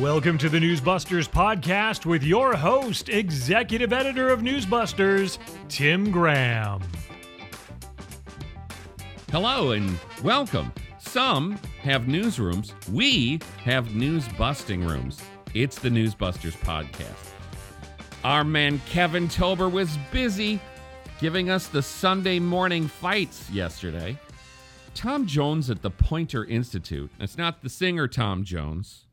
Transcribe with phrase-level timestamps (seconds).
[0.00, 6.82] Welcome to the Newsbusters podcast with your host, executive editor of Newsbusters, Tim Graham.
[9.30, 10.72] Hello and welcome.
[10.98, 12.72] Some have newsrooms.
[12.88, 15.22] We have news busting rooms.
[15.54, 17.30] It's the Newsbusters podcast.
[18.24, 20.60] Our man Kevin Tober was busy
[21.20, 24.18] giving us the Sunday morning fights yesterday.
[24.94, 27.10] Tom Jones at the Poynter Institute.
[27.20, 29.03] It's not the singer Tom Jones,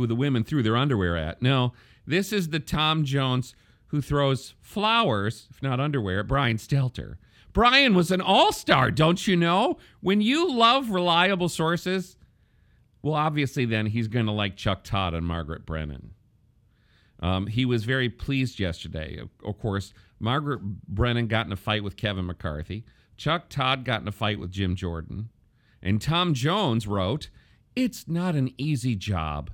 [0.00, 1.40] who the women threw their underwear at.
[1.40, 1.72] No,
[2.06, 3.54] this is the Tom Jones
[3.88, 7.16] who throws flowers, if not underwear, at Brian Stelter.
[7.52, 9.78] Brian was an all star, don't you know?
[10.00, 12.16] When you love reliable sources,
[13.02, 16.14] well, obviously, then he's going to like Chuck Todd and Margaret Brennan.
[17.20, 19.18] Um, he was very pleased yesterday.
[19.18, 22.84] Of, of course, Margaret Brennan got in a fight with Kevin McCarthy.
[23.16, 25.30] Chuck Todd got in a fight with Jim Jordan.
[25.82, 27.30] And Tom Jones wrote,
[27.74, 29.50] It's not an easy job.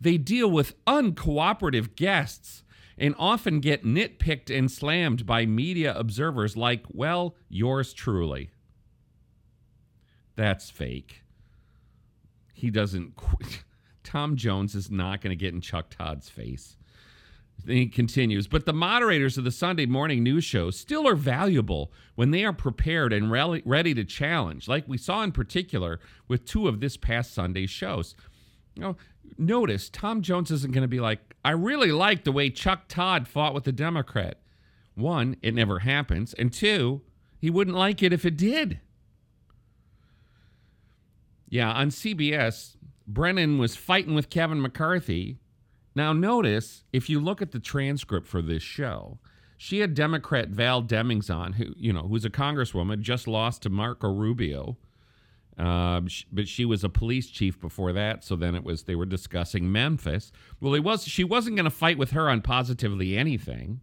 [0.00, 2.62] They deal with uncooperative guests
[2.96, 8.50] and often get nitpicked and slammed by media observers like, well, yours truly.
[10.36, 11.22] That's fake.
[12.54, 13.14] He doesn't.
[14.04, 16.76] Tom Jones is not going to get in Chuck Todd's face.
[17.66, 22.30] He continues, but the moderators of the Sunday morning news show still are valuable when
[22.30, 26.80] they are prepared and ready to challenge, like we saw in particular with two of
[26.80, 28.14] this past Sunday's shows.
[28.74, 28.96] You know,
[29.38, 33.26] notice Tom Jones isn't going to be like, I really like the way Chuck Todd
[33.26, 34.38] fought with the Democrat.
[34.94, 36.34] One, it never happens.
[36.34, 37.02] And two,
[37.38, 38.80] he wouldn't like it if it did.
[41.48, 45.38] Yeah, on CBS, Brennan was fighting with Kevin McCarthy.
[45.94, 49.18] Now, notice if you look at the transcript for this show,
[49.56, 53.70] she had Democrat Val Demings on, who you know, who's a congresswoman, just lost to
[53.70, 54.76] Marco Rubio,
[55.60, 56.00] uh,
[56.32, 58.24] but she was a police chief before that.
[58.24, 60.32] So then it was they were discussing Memphis.
[60.58, 63.80] Well, it was she wasn't going to fight with her on positively anything.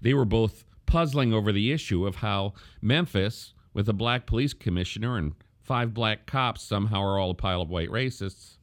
[0.00, 5.18] They were both puzzling over the issue of how Memphis, with a black police commissioner
[5.18, 8.56] and five black cops somehow are all a pile of white racists.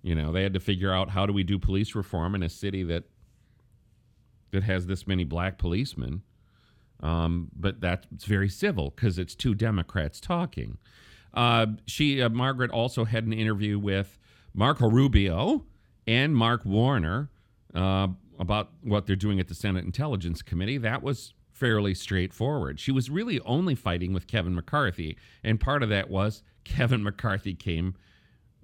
[0.00, 2.48] You know, they had to figure out how do we do police reform in a
[2.48, 3.04] city that
[4.52, 6.22] that has this many black policemen.
[7.02, 10.78] Um, but that's very civil because it's two Democrats talking.
[11.34, 14.18] Uh, she, uh, Margaret, also had an interview with
[14.54, 15.64] Marco Rubio
[16.06, 17.30] and Mark Warner
[17.74, 18.08] uh,
[18.38, 20.78] about what they're doing at the Senate Intelligence Committee.
[20.78, 22.78] That was fairly straightforward.
[22.78, 27.54] She was really only fighting with Kevin McCarthy, and part of that was Kevin McCarthy
[27.54, 27.94] came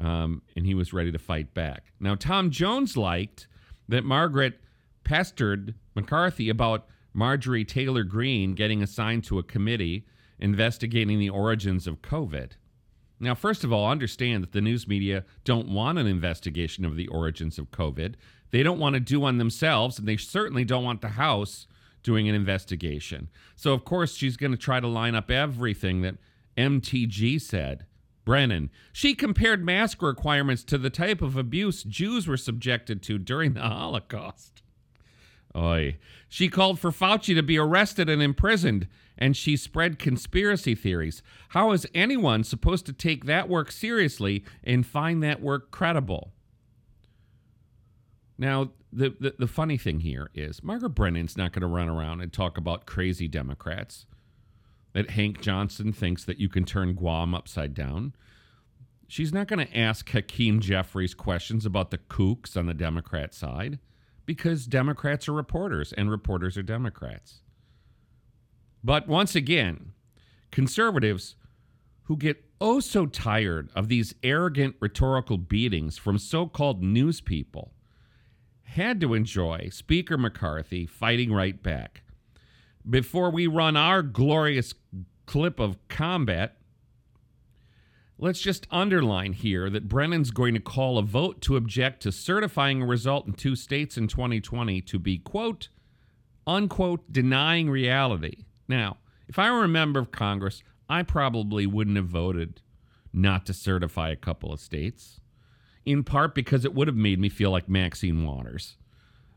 [0.01, 1.93] um, and he was ready to fight back.
[2.01, 3.49] Now, Tom Jones liked
[3.89, 4.61] that Margaret
[5.05, 6.87] pestered McCarthy about
[7.19, 10.07] Marjorie Taylor Greene getting assigned to a committee
[10.39, 12.53] investigating the origins of COVID.
[13.19, 17.09] Now, first of all, understand that the news media don't want an investigation of the
[17.09, 18.15] origins of COVID.
[18.53, 21.67] They don't want to do one themselves, and they certainly don't want the House
[22.05, 23.31] doing an investigation.
[23.57, 26.19] So, of course, she's going to try to line up everything that
[26.57, 27.85] MTG said.
[28.25, 28.71] Brennan.
[28.93, 33.63] She compared mask requirements to the type of abuse Jews were subjected to during the
[33.63, 34.63] Holocaust.
[35.59, 35.99] Oy.
[36.29, 38.87] She called for Fauci to be arrested and imprisoned,
[39.17, 41.23] and she spread conspiracy theories.
[41.51, 46.33] How is anyone supposed to take that work seriously and find that work credible?
[48.39, 52.21] Now, the, the, the funny thing here is Margaret Brennan's not going to run around
[52.21, 54.07] and talk about crazy Democrats.
[54.93, 58.15] That Hank Johnson thinks that you can turn Guam upside down.
[59.07, 63.79] She's not going to ask Hakeem Jeffries questions about the kooks on the Democrat side
[64.29, 67.41] because Democrats are reporters and reporters are Democrats.
[68.85, 69.93] But once again,
[70.51, 71.35] conservatives
[72.03, 77.73] who get oh so tired of these arrogant rhetorical beatings from so called news people
[78.65, 82.03] had to enjoy Speaker McCarthy fighting right back.
[82.89, 84.75] Before we run our glorious
[85.25, 86.59] clip of combat,
[88.19, 92.83] let's just underline here that Brennan's going to call a vote to object to certifying
[92.83, 95.69] a result in two states in 2020 to be, quote,
[96.47, 98.45] unquote, denying reality.
[98.67, 98.99] Now,
[99.29, 102.61] if I were a member of Congress, I probably wouldn't have voted
[103.13, 105.21] not to certify a couple of states
[105.85, 108.77] in part because it would have made me feel like Maxine Waters.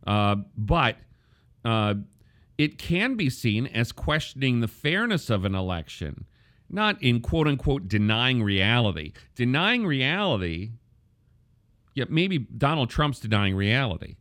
[0.06, 0.98] Uh, but
[1.64, 1.94] uh,
[2.58, 6.26] it can be seen as questioning the fairness of an election,
[6.72, 9.14] not in quote unquote denying reality.
[9.36, 10.72] Denying reality,
[11.94, 14.16] yeah, maybe Donald Trump's denying reality.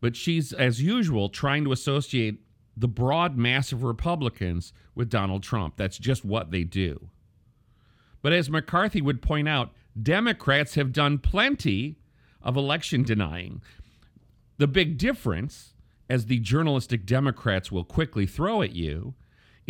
[0.00, 2.40] But she's, as usual, trying to associate
[2.76, 5.76] the broad mass of Republicans with Donald Trump.
[5.76, 7.10] That's just what they do.
[8.22, 11.98] But as McCarthy would point out, Democrats have done plenty
[12.42, 13.60] of election denying.
[14.56, 15.74] The big difference,
[16.08, 19.14] as the journalistic Democrats will quickly throw at you,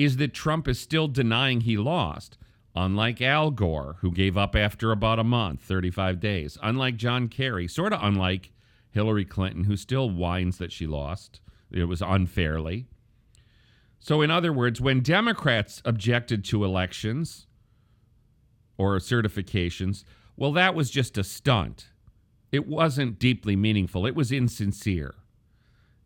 [0.04, 2.38] is that Trump is still denying he lost.
[2.74, 6.56] Unlike Al Gore, who gave up after about a month, 35 days.
[6.62, 8.52] Unlike John Kerry, sort of unlike
[8.90, 11.40] Hillary Clinton, who still whines that she lost.
[11.70, 12.86] It was unfairly.
[13.98, 17.46] So, in other words, when Democrats objected to elections
[18.78, 20.04] or certifications,
[20.36, 21.88] well, that was just a stunt.
[22.50, 25.16] It wasn't deeply meaningful, it was insincere.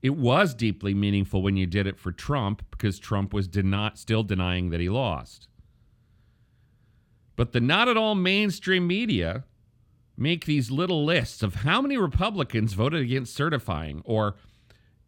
[0.05, 4.23] It was deeply meaningful when you did it for Trump because Trump was deni- still
[4.23, 5.49] denying that he lost.
[7.37, 9.45] But the not at all mainstream media
[10.15, 14.37] make these little lists of how many Republicans voted against certifying or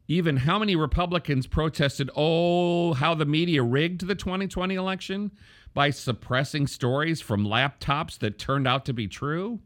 [0.08, 5.31] even how many Republicans protested, oh, how the media rigged the 2020 election
[5.75, 9.60] by suppressing stories from laptops that turned out to be true.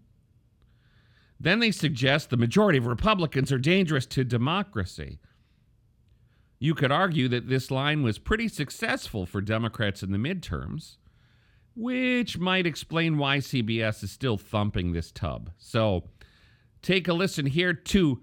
[1.40, 5.18] Then they suggest the majority of Republicans are dangerous to democracy.
[6.58, 10.96] You could argue that this line was pretty successful for Democrats in the midterms
[11.74, 15.50] which might explain why CBS is still thumping this tub.
[15.58, 16.04] So
[16.82, 18.20] take a listen here to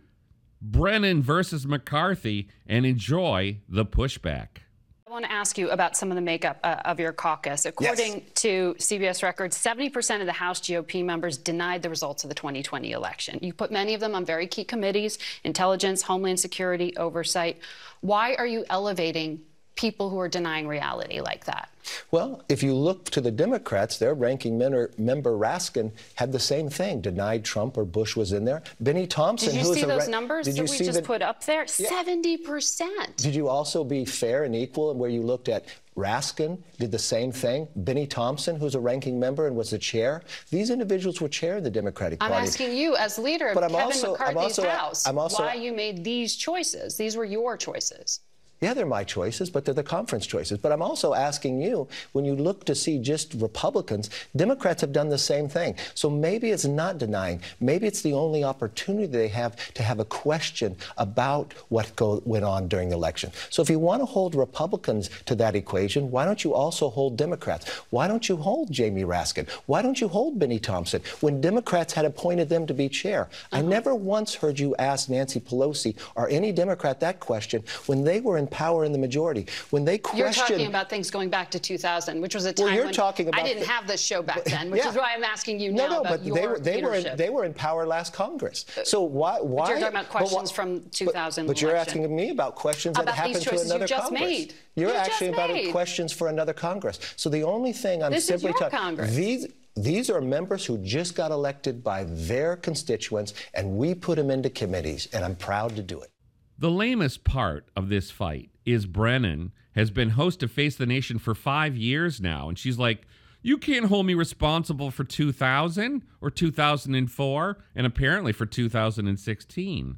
[0.61, 4.59] Brennan versus McCarthy and enjoy the pushback.
[5.07, 7.65] I want to ask you about some of the makeup uh, of your caucus.
[7.65, 8.21] According yes.
[8.35, 12.91] to CBS records, 70% of the House GOP members denied the results of the 2020
[12.91, 13.39] election.
[13.41, 17.57] You put many of them on very key committees intelligence, homeland security, oversight.
[18.01, 19.43] Why are you elevating
[19.77, 21.69] people who are denying reality like that?
[22.11, 26.69] Well, if you look to the Democrats, their ranking member, member Raskin had the same
[26.69, 28.63] thing, denied Trump or Bush was in there.
[28.81, 31.63] Benny Thompson, did you see those numbers did that we just the, put up there?
[31.63, 33.15] 70%.
[33.15, 35.65] Did you also be fair and equal where you looked at
[35.97, 37.67] Raskin did the same thing.
[37.75, 40.21] Benny Thompson, who's a ranking member and was the chair.
[40.51, 42.35] These individuals were chair of the Democratic Party.
[42.35, 45.73] I'm asking you, as leader of but Kevin also, McCarthy's also, House, also, why you
[45.73, 46.97] made these choices.
[46.97, 48.19] These were your choices.
[48.59, 50.57] Yeah, they're my choices, but they're the conference choices.
[50.57, 55.09] But I'm also asking you, when you look to see just Republicans, Democrats have done
[55.09, 55.75] the same thing.
[55.93, 57.41] So maybe it's not denying.
[57.59, 62.45] Maybe it's the only opportunity they have to have a question about what go, went
[62.45, 63.31] on during the election.
[63.51, 67.15] So if you want to hold Republicans to that equation, why don't you also hold
[67.15, 67.69] Democrats?
[67.91, 69.47] Why don't you hold Jamie Raskin?
[69.67, 73.29] Why don't you hold Benny Thompson when Democrats had appointed them to be chair?
[73.51, 73.69] I uh-huh.
[73.69, 78.39] never once heard you ask Nancy Pelosi or any Democrat that question when they were
[78.39, 79.47] in power in the majority.
[79.69, 82.65] When they question, you're talking about things going back to 2000, which was a time
[82.65, 84.89] well, you're when talking about I didn't have this show back then, which yeah.
[84.89, 87.17] is why I'm asking you now no, no, about but they were they were in,
[87.17, 88.65] they were in power last Congress.
[88.77, 89.65] Uh, so why why?
[89.65, 91.45] But you're talking about questions from 2000.
[91.45, 94.11] But, but you're asking me about questions about that happened to another Congress.
[94.11, 94.53] Made.
[94.75, 96.99] You're you actually about questions for another Congress.
[97.15, 99.47] So the only thing I'm this simply talking these
[99.77, 104.49] these are members who just got elected by their constituents, and we put them into
[104.49, 106.09] committees, and I'm proud to do it.
[106.59, 111.19] The lamest part of this fight is Brennan has been host of Face the Nation
[111.19, 112.49] for five years now.
[112.49, 113.05] And she's like,
[113.43, 119.97] You can't hold me responsible for 2000 or 2004, and apparently for 2016.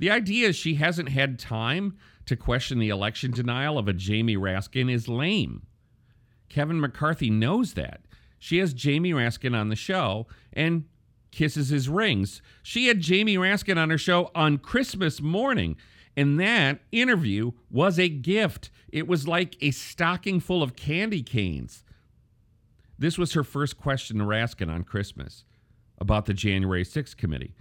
[0.00, 1.96] The idea she hasn't had time
[2.26, 5.66] to question the election denial of a Jamie Raskin is lame.
[6.48, 8.02] Kevin McCarthy knows that.
[8.38, 10.84] She has Jamie Raskin on the show, and
[11.30, 12.42] kisses his rings.
[12.62, 15.76] She had Jamie Raskin on her show on Christmas morning,
[16.16, 18.70] and that interview was a gift.
[18.90, 21.84] It was like a stocking full of candy canes.
[22.98, 25.44] This was her first question to Raskin on Christmas
[25.98, 27.54] about the January 6th committee.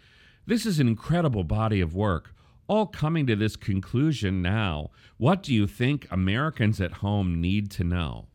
[0.45, 2.33] This is an incredible body of work,
[2.67, 4.89] all coming to this conclusion now.
[5.17, 8.27] What do you think Americans at home need to know?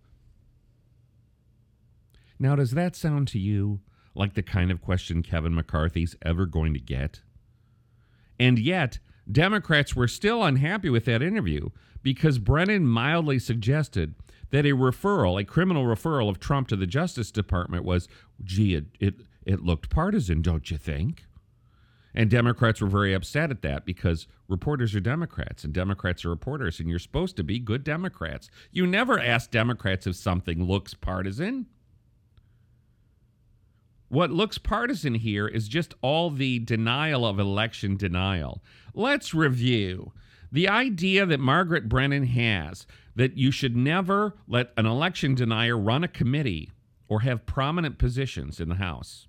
[2.38, 3.80] Now, does that sound to you
[4.14, 7.22] like the kind of question Kevin McCarthy's ever going to get.
[8.38, 8.98] And yet,
[9.30, 11.70] Democrats were still unhappy with that interview
[12.02, 14.14] because Brennan mildly suggested
[14.50, 18.08] that a referral, a criminal referral of Trump to the Justice Department was,
[18.44, 19.14] gee, it, it,
[19.46, 21.24] it looked partisan, don't you think?
[22.14, 26.78] And Democrats were very upset at that because reporters are Democrats and Democrats are reporters,
[26.78, 28.50] and you're supposed to be good Democrats.
[28.70, 31.66] You never ask Democrats if something looks partisan.
[34.12, 38.62] What looks partisan here is just all the denial of election denial.
[38.92, 40.12] Let's review.
[40.52, 46.04] The idea that Margaret Brennan has that you should never let an election denier run
[46.04, 46.70] a committee
[47.08, 49.28] or have prominent positions in the House.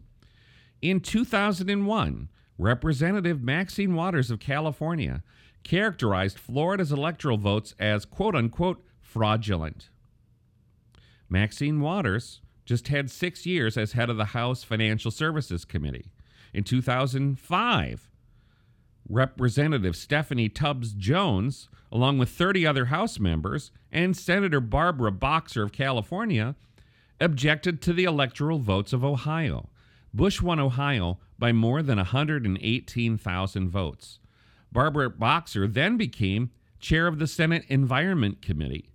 [0.82, 5.24] In 2001, Representative Maxine Waters of California
[5.64, 9.88] characterized Florida's electoral votes as quote unquote fraudulent.
[11.30, 16.06] Maxine Waters just had six years as head of the House Financial Services Committee.
[16.54, 18.10] In 2005,
[19.10, 25.72] Representative Stephanie Tubbs Jones, along with 30 other House members, and Senator Barbara Boxer of
[25.72, 26.56] California,
[27.20, 29.70] objected to the electoral votes of Ohio.
[30.14, 34.20] Bush won Ohio by more than 118,000 votes.
[34.72, 38.90] Barbara Boxer then became chair of the Senate Environment Committee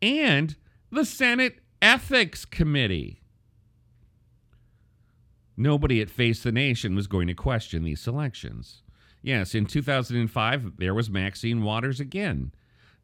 [0.00, 0.56] and
[0.90, 3.20] the Senate Ethics Committee.
[5.56, 8.82] Nobody at Face the Nation was going to question these selections.
[9.22, 12.52] Yes, in 2005, there was Maxine Waters again,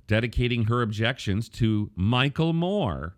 [0.07, 3.17] dedicating her objections to Michael Moore,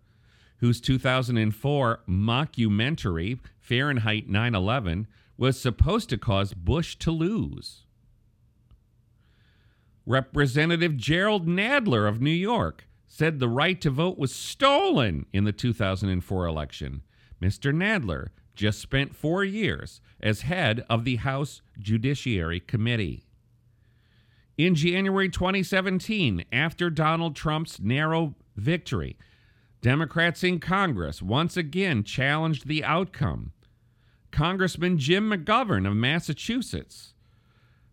[0.57, 5.07] whose 2004 mockumentary, Fahrenheit 9 11,
[5.37, 7.83] was supposed to cause Bush to lose.
[10.05, 15.53] Representative Gerald Nadler of New York said the right to vote was stolen in the
[15.53, 17.01] 2004 election.
[17.41, 17.73] Mr.
[17.73, 23.23] Nadler just spent four years as head of the House Judiciary Committee.
[24.57, 29.15] In January 2017, after Donald Trump's narrow victory,
[29.81, 33.53] Democrats in Congress once again challenged the outcome.
[34.31, 37.13] Congressman Jim McGovern of Massachusetts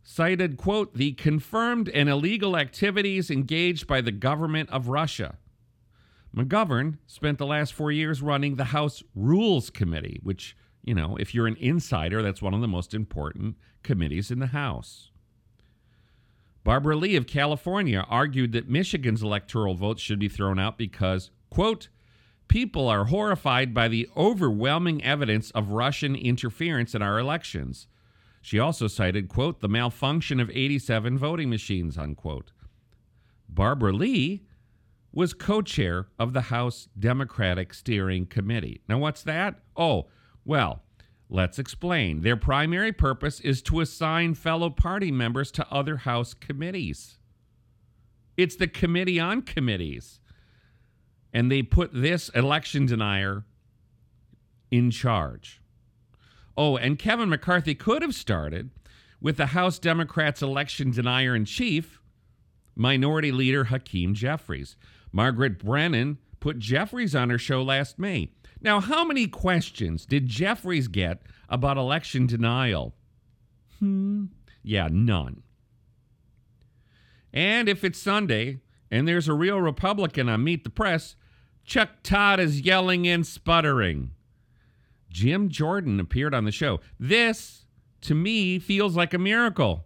[0.03, 5.39] cited, quote, the confirmed and illegal activities engaged by the government of Russia.
[6.35, 11.35] McGovern spent the last four years running the House Rules Committee, which, you know, if
[11.35, 15.11] you're an insider, that's one of the most important committees in the House.
[16.65, 21.89] Barbara Lee of California argued that Michigan's electoral votes should be thrown out because, quote,
[22.49, 27.89] people are horrified by the overwhelming evidence of Russian interference in our elections.
[28.43, 32.51] She also cited, quote, the malfunction of 87 voting machines, unquote.
[33.49, 34.45] Barbara Lee
[35.13, 38.83] was co chair of the House Democratic Steering Committee.
[38.89, 39.61] Now, what's that?
[39.77, 40.09] Oh,
[40.45, 40.83] well,
[41.31, 42.23] let's explain.
[42.23, 47.19] Their primary purpose is to assign fellow party members to other House committees.
[48.37, 50.19] It's the committee on committees.
[51.33, 53.45] And they put this election denier
[54.73, 55.62] in charge.
[56.57, 58.71] Oh, and Kevin McCarthy could have started
[59.21, 62.01] with the House Democrats' election denier in chief,
[62.75, 64.77] Minority Leader Hakeem Jeffries.
[65.13, 68.31] Margaret Brennan put Jeffries on her show last May.
[68.61, 72.95] Now, how many questions did Jeffries get about election denial?
[73.79, 74.27] Hmm.
[74.63, 75.43] Yeah, none.
[77.33, 81.17] And if it's Sunday and there's a real Republican on Meet the Press,
[81.65, 84.11] Chuck Todd is yelling and sputtering.
[85.13, 86.81] Jim Jordan appeared on the show.
[86.99, 87.67] This,
[88.01, 89.85] to me, feels like a miracle.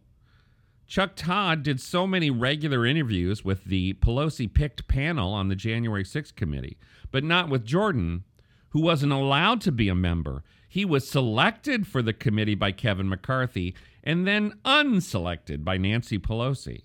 [0.87, 6.05] Chuck Todd did so many regular interviews with the Pelosi picked panel on the January
[6.05, 6.79] 6th committee,
[7.11, 8.23] but not with Jordan,
[8.71, 10.45] who wasn't allowed to be a member.
[10.69, 16.83] He was selected for the committee by Kevin McCarthy and then unselected by Nancy Pelosi.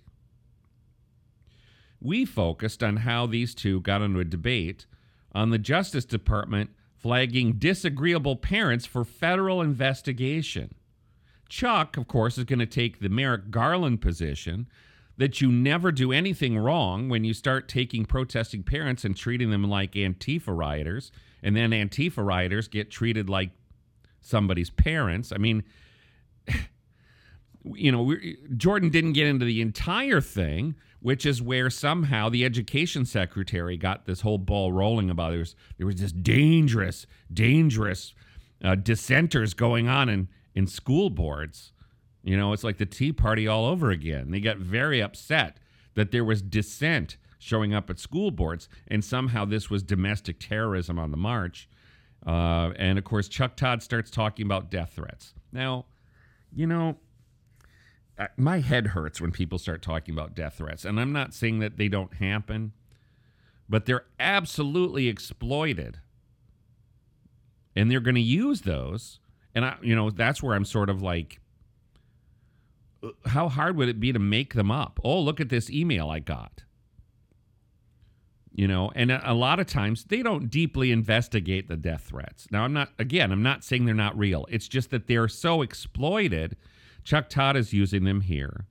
[2.00, 4.88] We focused on how these two got into a debate
[5.33, 6.71] on the Justice Department
[7.01, 10.75] flagging disagreeable parents for federal investigation.
[11.50, 14.67] Chuck, of course, is going to take the Merrick Garland position
[15.17, 19.63] that you never do anything wrong when you start taking protesting parents and treating them
[19.63, 21.12] like Antifa rioters,
[21.43, 23.51] and then Antifa rioters get treated like
[24.22, 25.31] somebody's parents.
[25.31, 25.63] I mean,
[27.63, 28.15] you know,
[28.58, 34.06] Jordan didn't get into the entire thing, which is where somehow the education secretary got
[34.06, 38.13] this whole ball rolling about there was, there was this dangerous, dangerous
[38.63, 41.74] uh, dissenters going on in, in school boards.
[42.24, 44.32] You know, it's like the Tea Party all over again.
[44.32, 45.58] They got very upset
[45.96, 51.00] that there was dissent showing up at school boards, and somehow this was domestic terrorism
[51.00, 51.68] on the march.
[52.25, 55.34] Uh, and of course, Chuck Todd starts talking about death threats.
[55.51, 55.86] Now,
[56.53, 56.98] you know,
[58.38, 60.86] my head hurts when people start talking about death threats.
[60.86, 62.74] And I'm not saying that they don't happen,
[63.70, 66.00] but they're absolutely exploited.
[67.75, 69.20] And they're going to use those.
[69.56, 71.40] And I, you know, that's where I'm sort of like,
[73.25, 75.00] how hard would it be to make them up?
[75.04, 76.63] Oh, look at this email I got.
[78.54, 82.48] You know, and a lot of times they don't deeply investigate the death threats.
[82.51, 84.46] Now, I'm not, again, I'm not saying they're not real.
[84.50, 86.58] It's just that they're so exploited
[87.03, 88.65] Chuck Todd is using them here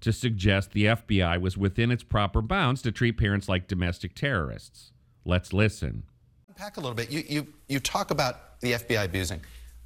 [0.00, 4.92] to suggest the FBI was within its proper bounds to treat parents like domestic terrorists.
[5.24, 6.02] Let's listen.
[6.48, 7.10] Unpack a little bit.
[7.10, 9.40] You, you, you talk about the FBI abusing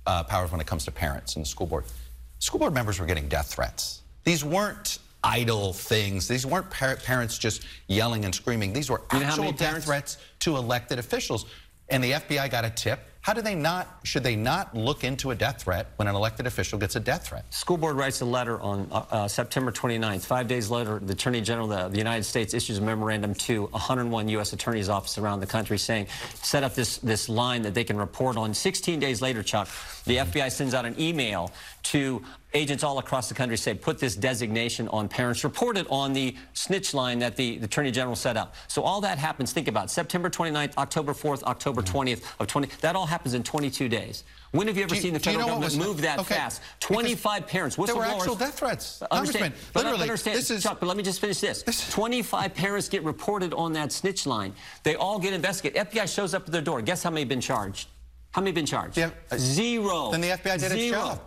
[0.07, 1.85] uh, powers when it comes to parents and the school board.
[2.39, 4.03] School board members were getting death threats.
[4.25, 6.29] These weren't idle things.
[6.29, 8.73] These weren't par- parents just yelling and screaming.
[8.73, 11.47] These were actual death threats to elected officials.
[11.89, 15.33] And the FBI got a tip How do they not, should they not look into
[15.33, 17.53] a death threat when an elected official gets a death threat?
[17.53, 20.25] School board writes a letter on uh, uh, September 29th.
[20.25, 24.29] Five days later, the Attorney General of the United States issues a memorandum to 101
[24.29, 24.53] U.S.
[24.53, 28.37] attorneys' offices around the country saying, set up this, this line that they can report
[28.37, 28.55] on.
[28.55, 29.67] 16 days later, Chuck,
[30.05, 31.51] the FBI sends out an email
[31.83, 32.23] to
[32.57, 36.35] agents all across the country say put this designation on parents report it on the
[36.55, 39.85] snitch line that the, the attorney general set up so all that happens think about
[39.85, 41.99] it, september 29th october 4th october mm-hmm.
[41.99, 45.13] 20th of 20 that all happens in 22 days when have you ever you- seen
[45.13, 48.03] the do you federal know government move that okay, fast because 25 parents there were
[48.03, 49.03] whistleblowers actual death threats.
[49.11, 51.63] Understand, but literally, understand, this is- Chuck, but let me just finish this.
[51.91, 54.55] 25 parents get reported on that snitch line.
[54.83, 55.91] They all get investigated.
[55.91, 56.81] FBI shows up at their door.
[56.81, 57.89] Guess how many have been charged?
[58.33, 58.97] How many have been charged?
[58.97, 60.11] Yeah, Zero.
[60.11, 61.01] Then the FBI did its Zero.
[61.01, 61.21] job.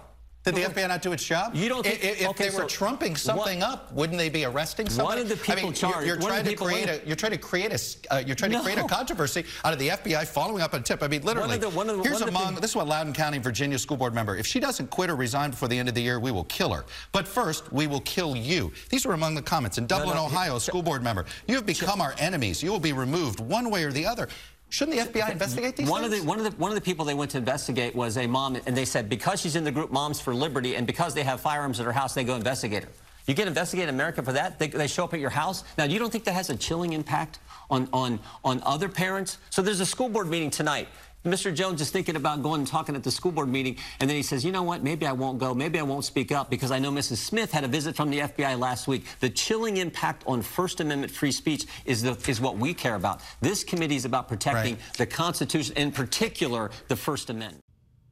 [0.46, 1.54] Did the FBI not do its job?
[1.54, 4.30] You don't think- I- if, okay, they were so trumping something one- up, wouldn't they
[4.30, 5.22] be arresting somebody?
[5.22, 7.06] of the I people mean, you're- You're, trying the to people- create one a.
[7.08, 8.14] You're trying to create a.
[8.16, 10.84] Uh, you're trying to create a controversy out of the FBI following up on a
[10.84, 11.04] tip.
[11.04, 11.58] I mean, literally.
[11.58, 12.56] the- one of the- here's one of the among.
[12.56, 14.38] This is what Loudoun County, Virginia school board member.
[14.38, 16.72] If she doesn't quit or resign before the end of the year, we will kill
[16.74, 16.86] her.
[17.12, 18.72] But first, we will kill you.
[18.90, 19.78] These were among the comments.
[19.78, 21.26] In Dublin, no, Ohio, a school board member.
[21.48, 22.64] You have become our enemies.
[22.64, 24.30] You will be removed one way or the other.
[24.70, 26.14] Shouldn't the FBI investigate these one things?
[26.14, 28.28] Of the, one, of the, one of the people they went to investigate was a
[28.28, 31.24] mom, and they said because she's in the group Moms for Liberty and because they
[31.24, 32.90] have firearms at her house, they go investigate her.
[33.26, 34.58] You get investigated in America for that?
[34.58, 35.64] They, they show up at your house?
[35.78, 39.38] Now, you don't think that has a chilling impact on, on, on other parents?
[39.52, 40.88] So there's a school board meeting tonight.
[41.26, 41.54] Mr.
[41.54, 44.24] Jones is thinking about going and talking at the school board meeting, and then he
[44.24, 46.80] says, you know what, maybe I won't go, maybe I won't speak up because I
[46.80, 47.18] know Mrs.
[47.18, 49.04] Smith had a visit from the FBI last week.
[49.20, 53.22] The chilling impact on First Amendment free speech is, the, is what we care about.
[53.42, 54.94] This committee is about protecting Right.
[54.98, 57.64] the Constitution, in particular, the First Amendment.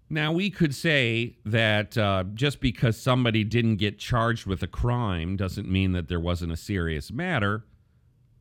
[0.09, 5.35] Now, we could say that uh, just because somebody didn't get charged with a crime
[5.35, 7.65] doesn't mean that there wasn't a serious matter.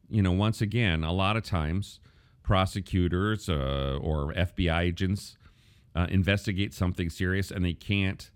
[0.08, 1.98] You know, once again, a lot of times
[2.46, 5.36] prosecutors uh, or FBI agents
[5.96, 8.30] uh, investigate something serious and they can't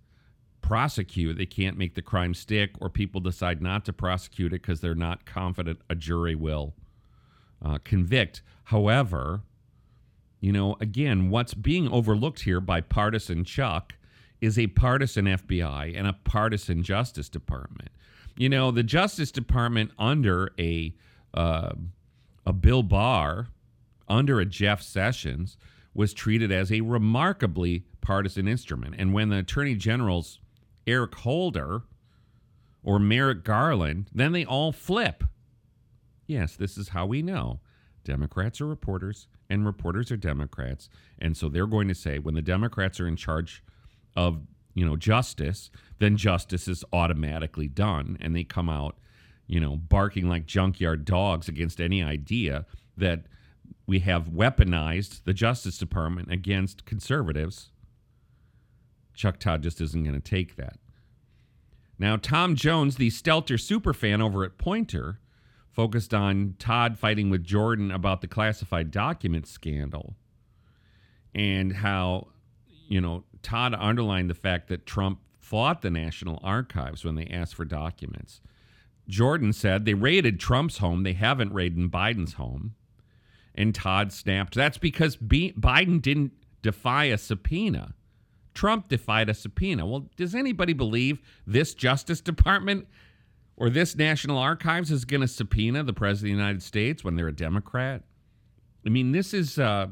[0.62, 4.80] prosecute, they can't make the crime stick, or people decide not to prosecute it because
[4.80, 6.74] they're not confident a jury will
[7.64, 8.42] uh, convict.
[8.64, 9.42] However,
[10.40, 13.94] you know, again, what's being overlooked here by partisan Chuck
[14.40, 17.90] is a partisan FBI and a partisan Justice Department.
[18.36, 20.94] You know, the Justice Department under a
[21.32, 21.74] uh,
[22.44, 23.46] a Bill Barr,
[24.10, 25.56] under a Jeff Sessions,
[25.94, 28.94] was treated as a remarkably partisan instrument.
[28.98, 30.38] And when the Attorney General's
[30.86, 31.82] Eric Holder
[32.82, 35.24] or Merrick Garland, then they all flip.
[36.26, 37.60] Yes, this is how we know.
[38.04, 40.88] Democrats are reporters and reporters are Democrats.
[41.18, 43.62] And so they're going to say when the Democrats are in charge
[44.16, 44.42] of,
[44.74, 48.96] you know, justice, then justice is automatically done and they come out,
[49.46, 52.64] you know, barking like junkyard dogs against any idea
[52.96, 53.24] that
[53.86, 57.70] we have weaponized the Justice Department against conservatives.
[59.14, 60.78] Chuck Todd just isn't going to take that.
[61.98, 65.18] Now, Tom Jones, the Stelter superfan over at Poynter,
[65.70, 70.14] focused on Todd fighting with Jordan about the classified document scandal
[71.34, 72.28] and how,
[72.88, 77.54] you know, Todd underlined the fact that Trump fought the National Archives when they asked
[77.54, 78.40] for documents.
[79.08, 82.74] Jordan said they raided Trump's home, they haven't raided Biden's home.
[83.54, 86.32] And Todd snapped, that's because B- Biden didn't
[86.62, 87.94] defy a subpoena.
[88.54, 89.86] Trump defied a subpoena.
[89.86, 92.86] Well, does anybody believe this Justice Department
[93.56, 97.16] or this National Archives is going to subpoena the President of the United States when
[97.16, 98.02] they're a Democrat?
[98.84, 99.88] I mean, this is uh,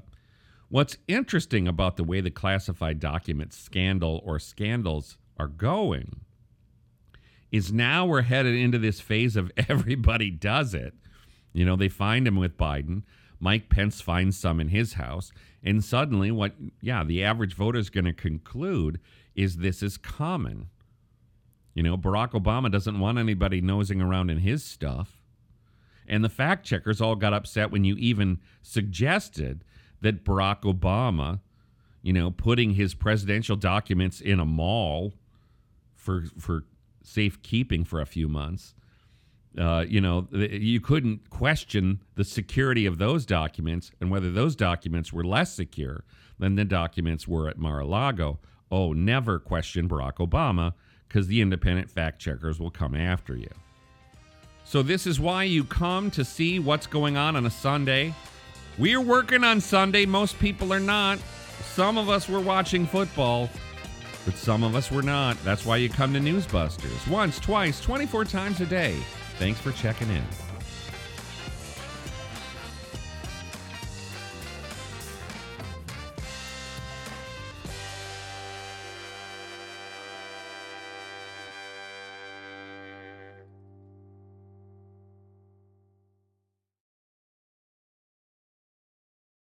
[0.69, 6.21] what's interesting about the way the classified documents scandal or scandals are going
[7.51, 10.95] is now we're headed into this phase of everybody does it.
[11.53, 13.03] You know, they find him with Biden.
[13.41, 15.33] Mike Pence finds some in his house.
[15.63, 19.01] And suddenly, what, yeah, the average voter is going to conclude
[19.35, 20.69] is this is common.
[21.75, 25.23] You know, Barack Obama doesn't want anybody nosing around in his stuff.
[26.09, 29.63] And the fact checkers all got upset when you even suggested
[30.01, 31.41] that Barack Obama,
[32.03, 35.15] you know, putting his presidential documents in a mall
[35.95, 36.65] for for
[37.03, 38.75] safekeeping for a few months.
[39.57, 45.13] Uh, you know, you couldn't question the security of those documents and whether those documents
[45.13, 46.05] were less secure
[46.39, 48.39] than the documents were at Mar-a-Lago.
[48.71, 50.75] Oh, never question Barack Obama
[51.09, 53.51] because the independent fact checkers will come after you.
[54.65, 58.15] So, this is why you come to see what's going on on a Sunday.
[58.77, 60.05] We're working on Sunday.
[60.05, 61.19] Most people are not.
[61.75, 63.49] Some of us were watching football,
[64.27, 65.43] but some of us were not.
[65.43, 68.97] That's why you come to Newsbusters once, twice, 24 times a day.
[69.39, 70.48] Thanks for checking in.